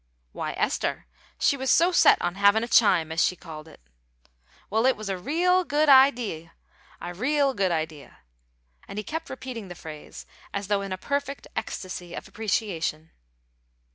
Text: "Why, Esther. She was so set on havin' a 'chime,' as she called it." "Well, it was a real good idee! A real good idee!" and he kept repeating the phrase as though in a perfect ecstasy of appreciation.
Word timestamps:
"Why, 0.31 0.53
Esther. 0.53 1.05
She 1.37 1.55
was 1.55 1.69
so 1.69 1.91
set 1.91 2.19
on 2.23 2.33
havin' 2.33 2.63
a 2.63 2.67
'chime,' 2.67 3.11
as 3.11 3.23
she 3.23 3.35
called 3.35 3.67
it." 3.67 3.79
"Well, 4.67 4.87
it 4.87 4.97
was 4.97 5.09
a 5.09 5.17
real 5.19 5.63
good 5.63 5.89
idee! 5.89 6.49
A 6.99 7.13
real 7.13 7.53
good 7.53 7.71
idee!" 7.71 8.09
and 8.87 8.97
he 8.97 9.03
kept 9.03 9.29
repeating 9.29 9.67
the 9.67 9.75
phrase 9.75 10.25
as 10.55 10.69
though 10.69 10.81
in 10.81 10.91
a 10.91 10.97
perfect 10.97 11.45
ecstasy 11.55 12.15
of 12.15 12.27
appreciation. 12.27 13.11